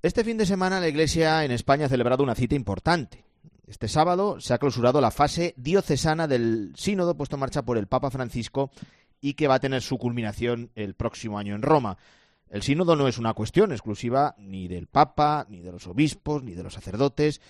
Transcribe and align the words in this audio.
Este 0.00 0.22
fin 0.22 0.36
de 0.36 0.46
semana 0.46 0.78
la 0.78 0.86
Iglesia 0.86 1.44
en 1.44 1.50
España 1.50 1.86
ha 1.86 1.88
celebrado 1.88 2.22
una 2.22 2.36
cita 2.36 2.54
importante. 2.54 3.24
Este 3.66 3.88
sábado 3.88 4.40
se 4.40 4.54
ha 4.54 4.58
clausurado 4.58 5.00
la 5.00 5.10
fase 5.10 5.54
diocesana 5.56 6.28
del 6.28 6.72
sínodo 6.76 7.16
puesto 7.16 7.34
en 7.34 7.40
marcha 7.40 7.62
por 7.62 7.78
el 7.78 7.88
Papa 7.88 8.08
Francisco 8.08 8.70
y 9.20 9.34
que 9.34 9.48
va 9.48 9.56
a 9.56 9.60
tener 9.60 9.82
su 9.82 9.98
culminación 9.98 10.70
el 10.76 10.94
próximo 10.94 11.36
año 11.36 11.56
en 11.56 11.62
Roma. 11.62 11.98
El 12.48 12.62
sínodo 12.62 12.94
no 12.94 13.08
es 13.08 13.18
una 13.18 13.34
cuestión 13.34 13.72
exclusiva 13.72 14.36
ni 14.38 14.68
del 14.68 14.86
Papa, 14.86 15.46
ni 15.48 15.62
de 15.62 15.72
los 15.72 15.88
obispos, 15.88 16.44
ni 16.44 16.54
de 16.54 16.62
los 16.62 16.74
sacerdotes, 16.74 17.40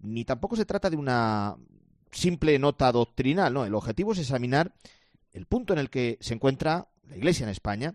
ni 0.00 0.24
tampoco 0.24 0.56
se 0.56 0.64
trata 0.64 0.90
de 0.90 0.96
una 0.96 1.56
simple 2.10 2.58
nota 2.58 2.90
doctrinal, 2.90 3.54
no, 3.54 3.64
el 3.64 3.76
objetivo 3.76 4.12
es 4.12 4.18
examinar 4.18 4.74
el 5.32 5.46
punto 5.46 5.72
en 5.72 5.78
el 5.78 5.88
que 5.88 6.18
se 6.20 6.34
encuentra 6.34 6.88
la 7.08 7.16
Iglesia 7.16 7.44
en 7.44 7.50
España 7.50 7.94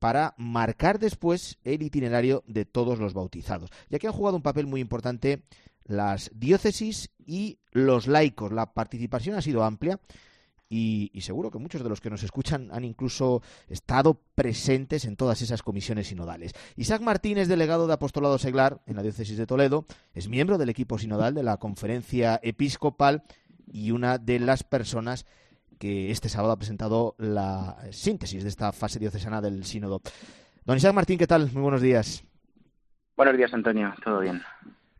para 0.00 0.34
marcar 0.38 0.98
después 0.98 1.58
el 1.62 1.82
itinerario 1.82 2.42
de 2.48 2.64
todos 2.64 2.98
los 2.98 3.14
bautizados, 3.14 3.70
ya 3.88 4.00
que 4.00 4.08
han 4.08 4.12
jugado 4.12 4.36
un 4.36 4.42
papel 4.42 4.66
muy 4.66 4.80
importante 4.80 5.44
las 5.84 6.30
diócesis 6.34 7.10
y 7.24 7.58
los 7.70 8.08
laicos. 8.08 8.52
La 8.52 8.72
participación 8.72 9.36
ha 9.36 9.42
sido 9.42 9.62
amplia 9.62 10.00
y, 10.68 11.10
seguro 11.20 11.50
que 11.50 11.58
muchos 11.58 11.82
de 11.82 11.88
los 11.88 12.00
que 12.00 12.10
nos 12.10 12.22
escuchan 12.22 12.70
han 12.72 12.84
incluso 12.84 13.42
estado 13.68 14.22
presentes 14.34 15.04
en 15.04 15.16
todas 15.16 15.42
esas 15.42 15.62
comisiones 15.62 16.06
sinodales. 16.06 16.52
Isaac 16.76 17.02
Martínez, 17.02 17.48
delegado 17.48 17.86
de 17.86 17.92
Apostolado 17.92 18.38
Seglar 18.38 18.80
en 18.86 18.96
la 18.96 19.02
diócesis 19.02 19.36
de 19.36 19.46
Toledo, 19.46 19.84
es 20.14 20.28
miembro 20.28 20.58
del 20.58 20.68
equipo 20.68 20.96
sinodal 20.96 21.34
de 21.34 21.42
la 21.42 21.56
conferencia 21.58 22.38
episcopal 22.42 23.24
y 23.66 23.90
una 23.90 24.18
de 24.18 24.38
las 24.38 24.62
personas 24.62 25.26
que 25.80 26.10
este 26.10 26.28
sábado 26.28 26.52
ha 26.52 26.58
presentado 26.58 27.14
la 27.16 27.78
síntesis 27.90 28.42
de 28.42 28.50
esta 28.50 28.70
fase 28.70 28.98
diocesana 28.98 29.40
del 29.40 29.64
sínodo. 29.64 30.02
Don 30.66 30.76
Isaac 30.76 30.92
Martín, 30.92 31.18
¿qué 31.18 31.26
tal? 31.26 31.50
Muy 31.54 31.62
buenos 31.62 31.80
días. 31.80 32.22
Buenos 33.16 33.34
días, 33.38 33.52
Antonio. 33.54 33.94
Todo 34.04 34.20
bien. 34.20 34.42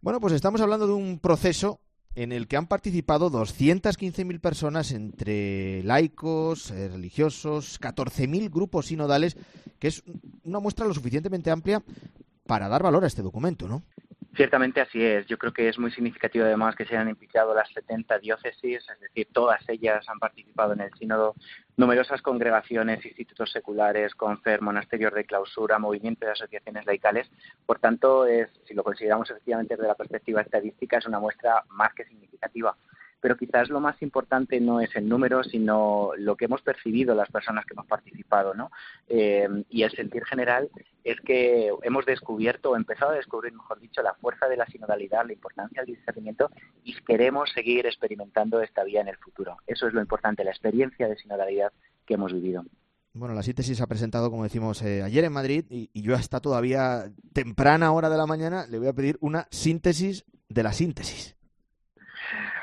Bueno, 0.01 0.21
pues 0.21 0.33
estamos 0.33 0.62
hablando 0.62 0.87
de 0.87 0.95
un 0.95 1.19
proceso 1.19 1.80
en 2.15 2.33
el 2.33 2.49
que 2.49 2.57
han 2.57 2.66
participado 2.66 3.30
215.000 3.30 4.40
personas 4.40 4.93
entre 4.93 5.82
laicos, 5.82 6.71
eh, 6.71 6.88
religiosos, 6.88 7.79
14.000 7.79 8.51
grupos 8.51 8.87
sinodales, 8.87 9.37
que 9.79 9.88
es 9.88 10.02
una 10.45 10.60
muestra 10.60 10.87
lo 10.87 10.95
suficientemente 10.95 11.51
amplia 11.51 11.83
para 12.46 12.68
dar 12.68 12.83
valor 12.83 13.05
a 13.05 13.07
este 13.07 13.21
documento, 13.21 13.68
¿no? 13.68 13.83
Ciertamente 14.37 14.81
así 14.81 15.03
es. 15.05 15.27
Yo 15.27 15.39
creo 15.39 15.53
que 15.53 15.69
es 15.69 15.79
muy 15.79 15.91
significativo 15.91 16.45
además 16.45 16.77
que 16.77 16.85
se 16.85 16.95
hayan 16.95 17.09
implicado 17.09 17.53
las 17.53 17.69
70 17.73 18.21
diócesis, 18.21 18.89
es 18.89 19.01
decir, 19.01 19.27
todas 19.33 19.61
ellas 19.69 20.09
han 20.09 20.21
participado 20.21 20.73
en 20.73 20.83
el 20.83 20.95
sínodo, 20.95 21.35
numerosas 21.77 22.23
congregaciones, 22.23 23.05
institutos 23.05 23.51
seculares, 23.51 24.15
confer, 24.15 24.63
monasterios 24.63 25.13
de 25.15 25.25
clausura, 25.25 25.81
movimientos 25.81 26.27
de 26.27 26.33
asociaciones 26.33 26.87
laicales. 26.87 27.29
Por 27.67 27.81
tanto, 27.81 28.25
es, 28.27 28.49
si 28.67 28.75
lo 28.75 28.85
consideramos 28.85 29.29
efectivamente 29.31 29.75
desde 29.75 29.89
la 29.89 29.97
perspectiva 29.97 30.43
estadística, 30.43 30.99
es 30.99 31.07
una 31.07 31.19
muestra 31.19 31.65
más 31.69 31.93
que 31.95 32.05
significativa 32.05 32.77
pero 33.21 33.37
quizás 33.37 33.68
lo 33.68 33.80
más 33.80 34.01
importante 34.02 34.60
no 34.60 34.80
es 34.80 34.95
el 34.96 35.09
número, 35.09 35.45
sino 35.45 36.10
lo 36.16 36.37
que 36.37 36.46
hemos 36.46 36.63
percibido 36.63 37.15
las 37.15 37.30
personas 37.30 37.65
que 37.66 37.74
hemos 37.74 37.87
participado, 37.87 38.54
¿no? 38.54 38.71
Eh, 39.09 39.49
y 39.68 39.82
el 39.82 39.90
sentir 39.93 40.24
general 40.24 40.71
es 41.04 41.21
que 41.21 41.71
hemos 41.82 42.07
descubierto, 42.07 42.71
o 42.71 42.77
empezado 42.77 43.12
a 43.12 43.16
descubrir, 43.16 43.52
mejor 43.52 43.80
dicho, 43.80 44.02
la 44.02 44.15
fuerza 44.15 44.49
de 44.49 44.57
la 44.57 44.66
sinodalidad, 44.66 45.27
la 45.27 45.32
importancia 45.32 45.82
del 45.82 45.95
discernimiento 45.95 46.51
y 46.85 46.95
queremos 47.02 47.51
seguir 47.52 47.87
experimentando 47.87 48.60
esta 48.60 48.85
vía 48.85 49.01
en 49.01 49.09
el 49.09 49.16
futuro. 49.16 49.57
Eso 49.66 49.87
es 49.87 49.95
lo 49.95 50.01
importante, 50.01 50.45
la 50.45 50.51
experiencia 50.51 51.09
de 51.09 51.16
sinodalidad 51.16 51.73
que 52.07 52.15
hemos 52.15 52.32
vivido. 52.32 52.65
Bueno, 53.12 53.34
la 53.34 53.43
síntesis 53.43 53.77
se 53.77 53.82
ha 53.82 53.88
presentado, 53.88 54.30
como 54.30 54.45
decimos, 54.45 54.82
eh, 54.82 55.02
ayer 55.02 55.24
en 55.24 55.32
Madrid 55.32 55.65
y, 55.68 55.90
y 55.93 56.02
yo 56.02 56.15
hasta 56.15 56.40
todavía 56.40 57.10
temprana 57.32 57.93
hora 57.93 58.09
de 58.09 58.16
la 58.16 58.27
mañana 58.27 58.66
le 58.68 58.79
voy 58.79 58.87
a 58.87 58.93
pedir 58.93 59.16
una 59.21 59.49
síntesis 59.51 60.24
de 60.49 60.62
la 60.62 60.73
síntesis. 60.73 61.40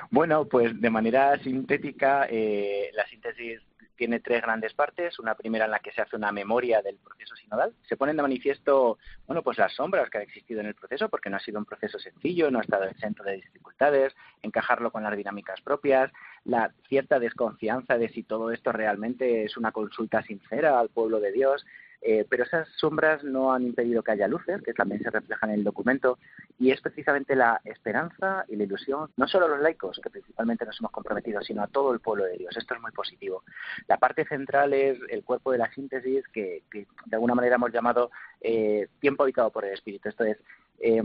Bueno, 0.10 0.46
pues 0.46 0.80
de 0.80 0.90
manera 0.90 1.38
sintética, 1.40 2.28
eh, 2.30 2.90
la 2.94 3.06
síntesis 3.08 3.62
tiene 3.98 4.20
tres 4.22 4.42
grandes 4.42 4.74
partes. 4.74 5.20
Una 5.20 5.36
primera 5.36 5.66
en 5.66 5.72
la 5.72 5.80
que 5.80 5.92
se 5.92 6.02
hace 6.02 6.16
una 6.16 6.32
memoria 6.32 6.82
del 6.82 6.98
proceso 6.98 7.36
sinodal. 7.36 7.74
Se 7.90 7.98
ponen 7.98 8.16
de 8.16 8.22
manifiesto, 8.22 8.98
bueno, 9.26 9.42
pues 9.42 9.58
las 9.58 9.74
sombras 9.74 10.10
que 10.10 10.20
han 10.20 10.24
existido 10.24 10.62
en 10.62 10.68
el 10.68 10.76
proceso, 10.76 11.10
porque 11.10 11.30
no 11.30 11.38
ha 11.38 11.42
sido 11.42 11.60
un 11.60 11.66
proceso 11.66 12.00
sencillo, 12.00 12.50
no 12.50 12.60
ha 12.60 12.62
estado 12.62 12.86
exento 12.86 13.24
de 13.24 13.38
dificultades, 13.38 14.16
encajarlo 14.42 14.92
con 14.92 15.04
las 15.04 15.18
dinámicas 15.18 15.60
propias, 15.62 16.12
la 16.46 16.72
cierta 16.88 17.20
desconfianza 17.20 17.98
de 17.98 18.10
si 18.10 18.24
todo 18.24 18.52
esto 18.52 18.72
realmente 18.72 19.44
es 19.44 19.58
una 19.58 19.72
consulta 19.72 20.24
sincera 20.24 20.80
al 20.80 20.90
pueblo 20.90 21.20
de 21.20 21.32
Dios, 21.32 21.66
eh, 22.02 22.26
pero 22.30 22.44
esas 22.44 22.68
sombras 22.78 23.24
no 23.24 23.54
han 23.54 23.64
impedido 23.64 24.04
que 24.04 24.12
haya 24.12 24.28
luces, 24.28 24.62
que 24.62 24.74
también 24.74 25.02
se 25.02 25.10
reflejan 25.10 25.50
en 25.50 25.60
el 25.60 25.64
documento, 25.64 26.20
y 26.60 26.72
es 26.72 26.82
precisamente 26.82 27.36
la 27.36 27.60
esperanza 27.66 28.46
y 28.48 28.56
la 28.56 28.64
ilusión, 28.64 29.10
no 29.18 29.28
solo 29.28 29.46
a 29.46 29.50
los 29.50 29.62
laicos, 29.62 30.00
que 30.02 30.10
principalmente 30.10 30.66
nos 30.66 30.80
hemos 30.80 30.92
comprometido, 30.92 31.42
sino 31.42 31.64
a 31.64 31.68
todo 31.68 31.94
el 31.94 32.00
pueblo 32.00 32.26
de 32.26 32.38
Dios. 32.38 32.56
Esto 32.56 32.76
es 32.76 32.82
muy 32.82 32.92
positivo. 32.92 33.44
La 33.88 33.98
parte 33.98 34.26
central 34.26 34.74
es 34.74 34.98
el 35.10 35.24
cuerpo 35.24 35.52
de 35.52 35.58
la 35.58 35.72
síntesis, 35.74 36.28
que, 36.30 36.64
de 36.72 36.88
alguna 37.12 37.36
manera 37.36 37.56
hemos 37.56 37.72
llamado 37.72 38.12
eh, 38.42 38.88
tiempo 39.00 39.24
habitado 39.24 39.52
por 39.52 39.66
el 39.66 39.74
Espíritu. 39.74 40.10
Esto 40.10 40.24
es, 40.24 40.38
eh, 40.80 41.02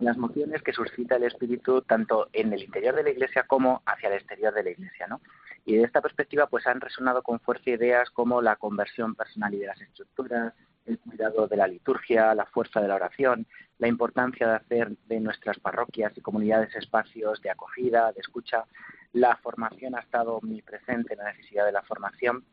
las 0.00 0.16
mociones 0.16 0.62
que 0.62 0.72
suscita 0.72 1.16
el 1.16 1.24
Espíritu 1.24 1.82
tanto 1.82 2.28
en 2.32 2.52
el 2.52 2.62
interior 2.62 2.94
de 2.94 3.04
la 3.04 3.10
Iglesia 3.10 3.44
como 3.46 3.82
hacia 3.86 4.08
el 4.08 4.16
exterior 4.16 4.52
de 4.52 4.62
la 4.62 4.70
Iglesia, 4.70 5.06
¿no? 5.06 5.20
Y 5.64 5.76
de 5.76 5.84
esta 5.84 6.02
perspectiva, 6.02 6.46
pues 6.46 6.66
han 6.66 6.80
resonado 6.80 7.22
con 7.22 7.40
fuerza 7.40 7.70
ideas 7.70 8.10
como 8.10 8.42
la 8.42 8.56
conversión 8.56 9.14
personal 9.14 9.54
y 9.54 9.58
de 9.58 9.66
las 9.66 9.80
estructuras, 9.80 10.52
el 10.84 10.98
cuidado 10.98 11.46
de 11.48 11.56
la 11.56 11.66
liturgia, 11.66 12.34
la 12.34 12.44
fuerza 12.44 12.80
de 12.80 12.88
la 12.88 12.96
oración, 12.96 13.46
la 13.78 13.88
importancia 13.88 14.46
de 14.46 14.54
hacer 14.54 14.90
de 15.06 15.20
nuestras 15.20 15.58
parroquias 15.58 16.12
y 16.16 16.20
comunidades 16.20 16.74
espacios 16.76 17.40
de 17.40 17.50
acogida, 17.50 18.12
de 18.12 18.20
escucha. 18.20 18.64
La 19.12 19.36
formación 19.36 19.94
ha 19.94 20.00
estado 20.00 20.40
muy 20.42 20.60
presente, 20.60 21.16
la 21.16 21.32
necesidad 21.32 21.64
de 21.64 21.72
la 21.72 21.82
formación 21.82 22.44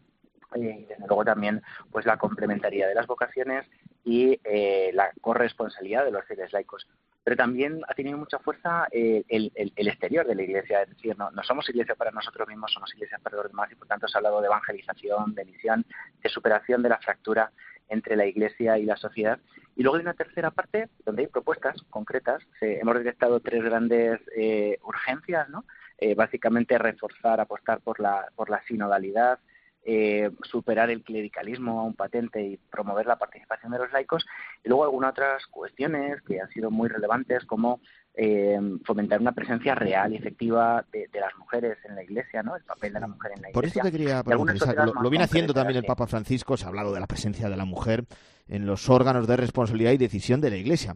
eh, 0.55 0.83
y 0.83 0.85
desde 0.85 1.07
luego 1.07 1.25
también 1.25 1.61
pues 1.91 2.05
la 2.05 2.17
complementariedad 2.17 2.87
de 2.87 2.95
las 2.95 3.07
vocaciones 3.07 3.65
y 4.05 4.39
eh, 4.43 4.91
la 4.93 5.11
corresponsabilidad 5.19 6.05
de 6.05 6.11
los 6.11 6.25
fieles 6.25 6.53
laicos 6.53 6.87
pero 7.23 7.35
también 7.35 7.81
ha 7.87 7.93
tenido 7.93 8.17
mucha 8.17 8.39
fuerza 8.39 8.87
eh, 8.91 9.23
el, 9.29 9.51
exterior 9.75 10.25
de 10.25 10.35
la 10.35 10.41
iglesia, 10.41 10.81
es 10.81 10.89
decir, 10.89 11.15
no, 11.17 11.31
somos 11.43 11.69
iglesia 11.69 11.95
para 11.95 12.11
nosotros 12.11 12.47
mismos, 12.47 12.71
somos 12.73 12.93
iglesia 12.95 13.19
para 13.21 13.37
los 13.37 13.47
demás 13.47 13.71
y 13.71 13.75
por 13.75 13.87
tanto 13.87 14.07
se 14.07 14.17
ha 14.17 14.19
hablado 14.19 14.41
de 14.41 14.47
evangelización, 14.47 15.35
de 15.35 15.45
misión, 15.45 15.85
de 16.21 16.29
superación 16.29 16.81
de 16.81 16.89
la 16.89 16.97
fractura 16.97 17.51
entre 17.89 18.15
la 18.15 18.25
iglesia 18.25 18.77
y 18.77 18.85
la 18.85 18.95
sociedad. 18.95 19.39
Y 19.75 19.83
luego 19.83 19.97
hay 19.97 20.03
una 20.03 20.13
tercera 20.13 20.49
parte 20.49 20.89
donde 21.05 21.23
hay 21.23 21.27
propuestas 21.27 21.81
concretas. 21.89 22.41
hemos 22.61 22.95
detectado 22.95 23.39
tres 23.39 23.63
grandes 23.63 24.19
eh, 24.35 24.79
urgencias, 24.83 25.47
¿no? 25.49 25.65
Eh, 25.97 26.15
básicamente 26.15 26.79
reforzar, 26.79 27.39
apostar 27.39 27.81
por 27.81 27.99
la, 27.99 28.27
por 28.35 28.49
la 28.49 28.63
sinodalidad, 28.63 29.39
eh, 29.83 30.29
superar 30.43 30.91
el 30.91 31.01
clericalismo 31.01 31.79
a 31.79 31.83
un 31.83 31.95
patente 31.95 32.41
y 32.43 32.57
promover 32.57 33.07
la 33.07 33.17
participación 33.17 33.71
de 33.71 33.79
los 33.79 33.91
laicos. 33.91 34.25
Y 34.63 34.69
luego 34.69 34.83
algunas 34.83 35.11
otras 35.11 35.45
cuestiones 35.47 36.21
que 36.21 36.39
han 36.39 36.49
sido 36.49 36.69
muy 36.69 36.87
relevantes, 36.87 37.45
como 37.45 37.79
eh, 38.13 38.59
fomentar 38.85 39.19
una 39.19 39.31
presencia 39.31 39.73
real 39.73 40.13
y 40.13 40.17
efectiva 40.17 40.85
de, 40.91 41.07
las 41.19 41.35
mujeres 41.37 41.77
en 41.85 41.95
la 41.95 42.03
Iglesia, 42.03 42.43
¿no? 42.43 42.55
El 42.55 42.63
papel 42.63 42.93
de 42.93 42.99
la 42.99 43.07
mujer 43.07 43.31
en 43.35 43.41
la 43.41 43.49
Iglesia. 43.49 43.53
Por 43.53 43.65
eso 43.65 43.79
te 43.79 43.91
quería 43.91 44.23
preguntar, 44.23 44.93
lo, 45.01 45.09
viene 45.09 45.25
haciendo 45.25 45.53
también 45.53 45.77
el 45.77 45.85
Papa 45.85 46.05
Francisco, 46.05 46.57
se 46.57 46.65
ha 46.65 46.67
hablado 46.67 46.93
de 46.93 46.99
la 46.99 47.07
presencia 47.07 47.49
de 47.49 47.57
la 47.57 47.65
mujer 47.65 48.05
en 48.47 48.67
los 48.67 48.87
órganos 48.89 49.27
de 49.27 49.37
responsabilidad 49.37 49.93
y 49.93 49.97
decisión 49.97 50.41
de 50.41 50.49
la 50.51 50.57
Iglesia. 50.57 50.95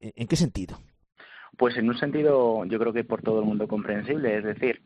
¿En 0.00 0.26
qué 0.26 0.36
sentido? 0.36 0.78
Pues 1.56 1.76
en 1.76 1.88
un 1.88 1.96
sentido, 1.96 2.64
yo 2.66 2.78
creo 2.78 2.92
que 2.92 3.04
por 3.04 3.22
todo 3.22 3.40
el 3.40 3.46
mundo 3.46 3.66
comprensible, 3.66 4.36
es 4.36 4.44
decir, 4.44 4.82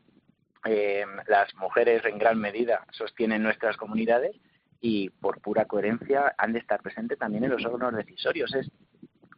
eh, 0.64 1.04
las 1.26 1.54
mujeres 1.56 2.04
en 2.04 2.18
gran 2.18 2.38
medida 2.38 2.86
sostienen 2.92 3.42
nuestras 3.42 3.76
comunidades 3.76 4.36
y 4.80 5.10
por 5.10 5.40
pura 5.40 5.64
coherencia 5.64 6.34
han 6.38 6.52
de 6.52 6.60
estar 6.60 6.80
presentes 6.80 7.18
también 7.18 7.44
en 7.44 7.50
los 7.50 7.64
órganos 7.64 7.96
decisorios. 7.96 8.54
Es 8.54 8.70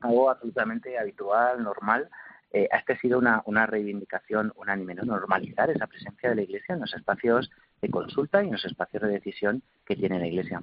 algo 0.01 0.31
absolutamente 0.31 0.99
habitual, 0.99 1.63
normal. 1.63 2.09
Eh, 2.53 2.69
este 2.73 2.93
ha 2.95 3.01
sido 3.01 3.19
una, 3.19 3.43
una 3.47 3.67
reivindicación 3.67 4.53
unánime, 4.57 4.95
¿no? 4.95 5.05
normalizar 5.05 5.71
esa 5.71 5.87
presencia 5.87 6.31
de 6.31 6.37
la 6.37 6.43
Iglesia 6.43 6.75
en 6.75 6.81
los 6.81 6.95
espacios 6.95 7.51
de 7.81 7.91
consulta 7.91 8.43
y 8.43 8.47
en 8.47 8.53
los 8.53 8.65
espacios 8.65 9.03
de 9.03 9.09
decisión 9.09 9.63
que 9.85 9.97
tiene 9.97 10.19
la 10.19 10.27
Iglesia. 10.27 10.63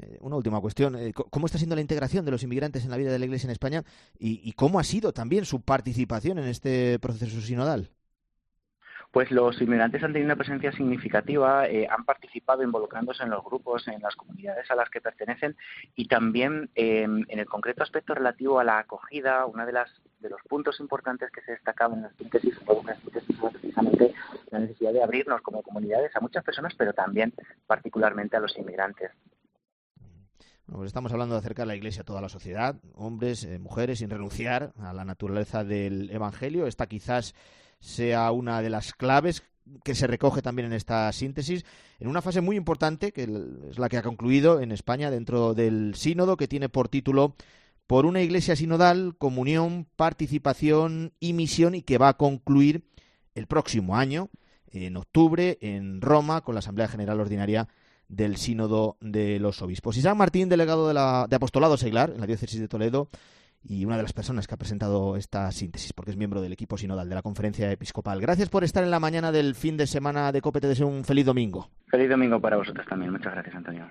Eh, 0.00 0.18
una 0.20 0.36
última 0.36 0.60
cuestión. 0.60 0.96
Eh, 0.96 1.12
¿Cómo 1.12 1.46
está 1.46 1.58
siendo 1.58 1.76
la 1.76 1.80
integración 1.80 2.24
de 2.24 2.32
los 2.32 2.42
inmigrantes 2.42 2.84
en 2.84 2.90
la 2.90 2.96
vida 2.96 3.12
de 3.12 3.18
la 3.18 3.24
Iglesia 3.24 3.46
en 3.46 3.52
España 3.52 3.84
y 4.18 4.52
cómo 4.52 4.78
ha 4.78 4.84
sido 4.84 5.12
también 5.12 5.44
su 5.44 5.62
participación 5.62 6.38
en 6.38 6.46
este 6.46 6.98
proceso 6.98 7.40
sinodal? 7.40 7.90
Pues 9.14 9.30
los 9.30 9.62
inmigrantes 9.62 10.02
han 10.02 10.12
tenido 10.12 10.26
una 10.26 10.34
presencia 10.34 10.72
significativa, 10.72 11.68
eh, 11.68 11.86
han 11.88 12.04
participado 12.04 12.64
involucrándose 12.64 13.22
en 13.22 13.30
los 13.30 13.44
grupos, 13.44 13.86
en 13.86 14.02
las 14.02 14.16
comunidades 14.16 14.68
a 14.72 14.74
las 14.74 14.90
que 14.90 15.00
pertenecen 15.00 15.56
y 15.94 16.08
también 16.08 16.68
em, 16.74 17.24
en 17.28 17.38
el 17.38 17.46
concreto 17.46 17.84
aspecto 17.84 18.16
relativo 18.16 18.58
a 18.58 18.64
la 18.64 18.80
acogida, 18.80 19.46
una 19.46 19.66
de 19.66 19.72
las 19.72 19.88
de 20.18 20.30
los 20.30 20.40
puntos 20.48 20.80
importantes 20.80 21.30
que 21.30 21.42
se 21.42 21.52
destacaban 21.52 21.98
en 21.98 22.02
las 22.04 22.16
síntesis 22.16 22.58
fue 22.66 23.50
precisamente 23.52 24.14
la 24.50 24.58
necesidad 24.58 24.92
de 24.92 25.04
abrirnos 25.04 25.42
como 25.42 25.62
comunidades 25.62 26.10
a 26.16 26.20
muchas 26.20 26.42
personas, 26.42 26.74
pero 26.76 26.92
también 26.92 27.32
particularmente 27.68 28.36
a 28.36 28.40
los 28.40 28.58
inmigrantes. 28.58 29.12
pues 30.66 30.88
estamos 30.88 31.12
hablando 31.12 31.40
de 31.40 31.66
la 31.66 31.76
Iglesia 31.76 32.02
a 32.02 32.04
toda 32.04 32.20
la 32.20 32.28
sociedad, 32.28 32.74
hombres, 32.94 33.44
eh, 33.44 33.60
mujeres, 33.60 34.00
sin 34.00 34.10
renunciar 34.10 34.72
a 34.80 34.92
la 34.92 35.04
naturaleza 35.04 35.62
del 35.62 36.10
Evangelio. 36.10 36.66
Esta 36.66 36.88
quizás 36.88 37.36
sea 37.80 38.30
una 38.32 38.62
de 38.62 38.70
las 38.70 38.92
claves 38.92 39.42
que 39.82 39.94
se 39.94 40.06
recoge 40.06 40.42
también 40.42 40.66
en 40.66 40.72
esta 40.72 41.10
síntesis, 41.12 41.64
en 41.98 42.08
una 42.08 42.22
fase 42.22 42.40
muy 42.40 42.56
importante, 42.56 43.12
que 43.12 43.22
es 43.70 43.78
la 43.78 43.88
que 43.88 43.96
ha 43.96 44.02
concluido 44.02 44.60
en 44.60 44.72
España 44.72 45.10
dentro 45.10 45.54
del 45.54 45.94
sínodo, 45.94 46.36
que 46.36 46.48
tiene 46.48 46.68
por 46.68 46.88
título 46.88 47.34
Por 47.86 48.06
una 48.06 48.20
Iglesia 48.20 48.56
sinodal, 48.56 49.16
comunión, 49.16 49.86
participación 49.96 51.12
y 51.18 51.32
misión, 51.32 51.74
y 51.74 51.82
que 51.82 51.98
va 51.98 52.08
a 52.08 52.16
concluir 52.16 52.84
el 53.34 53.46
próximo 53.46 53.96
año, 53.96 54.28
en 54.70 54.96
octubre, 54.96 55.58
en 55.60 56.00
Roma, 56.00 56.42
con 56.42 56.54
la 56.54 56.58
Asamblea 56.58 56.88
General 56.88 57.20
Ordinaria 57.20 57.68
del 58.08 58.36
Sínodo 58.36 58.96
de 59.00 59.38
los 59.38 59.62
Obispos. 59.62 59.96
Isaac 59.96 60.16
Martín, 60.16 60.48
delegado 60.48 60.88
de, 60.88 60.94
la, 60.94 61.26
de 61.28 61.36
Apostolado 61.36 61.76
Seglar 61.76 62.10
en 62.14 62.20
la 62.20 62.26
Diócesis 62.26 62.60
de 62.60 62.68
Toledo, 62.68 63.08
y 63.66 63.84
una 63.84 63.96
de 63.96 64.02
las 64.02 64.12
personas 64.12 64.46
que 64.46 64.54
ha 64.54 64.58
presentado 64.58 65.16
esta 65.16 65.50
síntesis, 65.50 65.92
porque 65.92 66.10
es 66.10 66.16
miembro 66.16 66.40
del 66.42 66.52
equipo 66.52 66.76
sinodal 66.76 67.08
de 67.08 67.14
la 67.14 67.22
Conferencia 67.22 67.70
Episcopal. 67.70 68.20
Gracias 68.20 68.48
por 68.48 68.62
estar 68.64 68.84
en 68.84 68.90
la 68.90 69.00
mañana 69.00 69.32
del 69.32 69.54
fin 69.54 69.76
de 69.76 69.86
semana 69.86 70.32
de 70.32 70.40
COPE. 70.40 70.60
Te 70.60 70.68
deseo 70.68 70.86
un 70.86 71.04
feliz 71.04 71.26
domingo. 71.26 71.70
Feliz 71.86 72.10
domingo 72.10 72.40
para 72.40 72.56
vosotros 72.56 72.86
también. 72.86 73.12
Muchas 73.12 73.32
gracias, 73.32 73.54
Antonio. 73.54 73.90